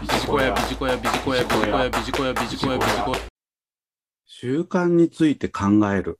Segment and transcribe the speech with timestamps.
[0.00, 1.90] ビジコヤビジコヤビジコヤビジコヤ。
[1.90, 3.20] ビジコヤビジコヤビジコヤ
[4.24, 6.18] 習慣について考える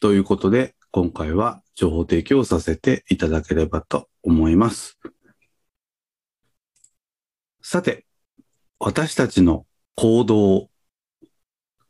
[0.00, 4.98] ということで、今回は情報提供させていただければと思います。
[7.60, 8.06] さて、
[8.78, 9.66] 私たちの
[9.96, 10.70] 行動、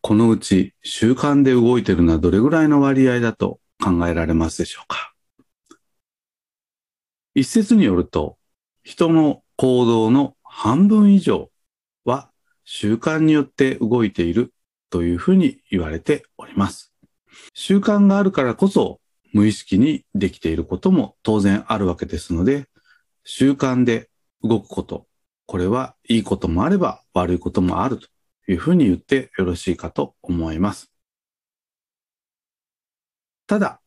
[0.00, 5.14] このうち習慣で動いているのはどれぐらいの割合だと考えられますでしょうか？
[7.36, 8.36] 一説によると、
[8.82, 11.50] 人の行動の半分以上
[12.05, 12.30] は
[12.64, 14.55] 習慣によって動いている
[14.88, 16.95] というふうに言われております。
[17.55, 19.01] 習慣があるからこそ
[19.33, 22.69] 無意識にできていることも当然あるわけですので、
[23.25, 24.09] 習慣で
[24.45, 25.09] 動くこと、
[25.47, 28.06] これはいいこともあれば悪いこともあると
[28.47, 30.89] いうふうに言ってよろしいかと思います。
[33.48, 33.80] ただ、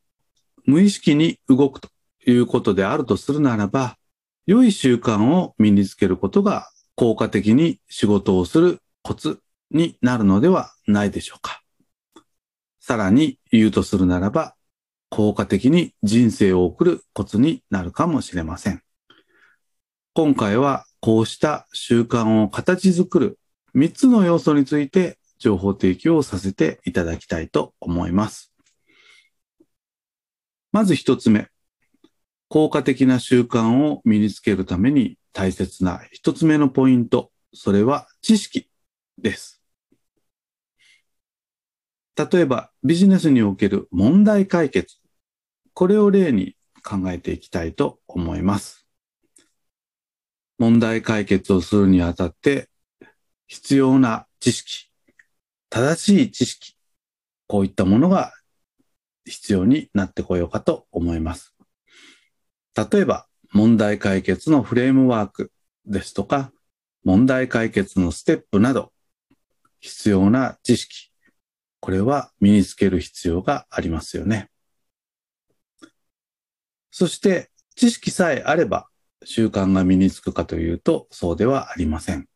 [0.66, 1.90] 無意識に動くと
[2.26, 3.97] いうことであるとするならば、
[4.48, 11.62] 良い習慣を身につけることが効果的に仕事をするコツになるのではないでしょうか。
[12.80, 14.56] さらに言うとするならば、
[15.10, 18.82] 効果的に人生を送るコツになるかもしれません。
[20.14, 23.40] 今回はこうした習慣を形作る
[23.76, 28.54] 3つの要素について情報提供をさせていただきたいと思います。
[30.72, 31.50] まず1つ目。
[32.50, 37.32] 効果的な習慣を身につけるために大切な1つ目のポイント。
[37.54, 38.70] それは知識
[39.18, 39.62] です。
[42.16, 44.98] 例えばビジネスにおける問題解決。
[45.74, 48.88] これを例に考えていきたいと思います。
[50.58, 52.70] 問題解決をするにあたって
[53.48, 54.90] 必要な知識、
[55.70, 56.76] 正しい知識、
[57.48, 58.34] こういったものが
[59.26, 61.57] 必要になってこようかと思います。
[62.78, 65.52] 例えば問題解決のフレームワーク
[65.86, 66.52] ですとか
[67.04, 68.92] 問題解決のステップなど
[69.80, 71.12] 必要な知識、
[71.80, 74.50] これは身につける必要がありますよね。
[76.92, 78.88] そして知識さえあれば
[79.24, 82.28] 習慣が身につくかというとそうではありません。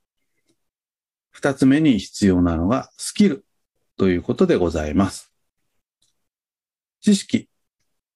[1.32, 3.46] 二つ目に必要なのがスキル
[3.98, 5.32] ということでございます。
[7.02, 7.50] 知識、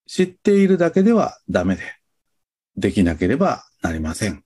[0.08, 1.81] 知っているだけではダメで、
[2.78, 4.44] できなければなりません。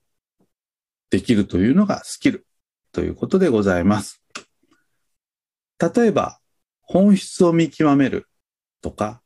[1.10, 2.46] できるというのがスキル
[2.92, 4.22] ということでございます。
[5.80, 6.38] 例えば、
[6.82, 8.28] 本質を見極める
[8.82, 9.22] とか、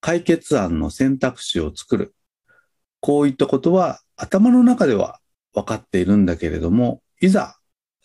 [0.00, 2.14] 解決案の選択肢を作る。
[3.00, 5.20] こういったことは頭の中では
[5.54, 7.56] 分かっているんだけれども、いざ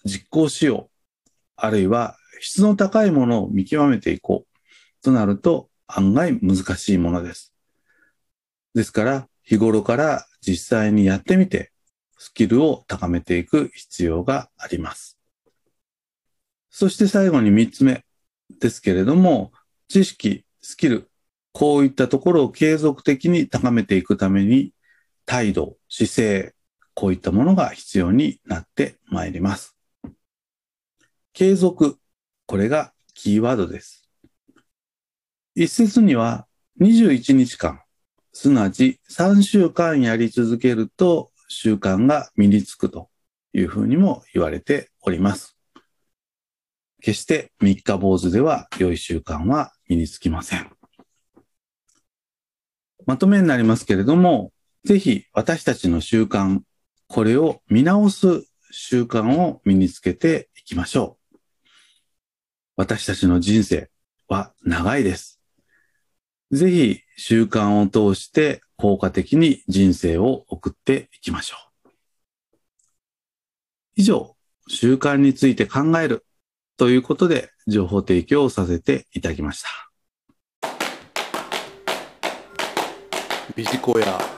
[0.05, 1.29] 実行しよう。
[1.55, 5.03] あるいは質の高いものを見極めていこう。
[5.03, 7.53] となると案外難しいものです。
[8.73, 11.71] ですから日頃から実際にやってみて
[12.17, 15.19] スキルを高めていく必要があります。
[16.69, 18.05] そして最後に三つ目
[18.59, 19.51] ですけれども、
[19.89, 21.11] 知識、スキル、
[21.51, 24.71] こういったところを継続的に高めていくために
[25.25, 26.55] 態度、姿勢、
[26.95, 29.77] こういったものが必要になってまいります。
[31.33, 31.99] 継続、
[32.47, 34.09] これがキーワードです。
[35.53, 36.47] 一説には
[36.81, 37.82] 21日間、
[38.33, 43.09] すなわち3週間やり続けると習慣が身につくと
[43.53, 45.55] いうふうにも言われております。
[47.01, 50.71] 決して三日坊主では良い習慣は身につきません。
[53.05, 54.51] まとめになりますけれども、
[54.85, 56.61] ぜひ私たちの習慣、
[57.07, 61.37] これを見直す習慣を身につけていきましょう。
[62.77, 63.89] 私たちの人生
[64.27, 65.32] は長いです。
[66.53, 71.89] ぜひ習慣を通して効果的に人生を送っていきましょう。
[73.95, 74.35] 以上、
[74.67, 76.23] 習慣について考える
[76.77, 79.69] ということで情報提供をさせていただきました。
[83.55, 84.32] ビジコヤ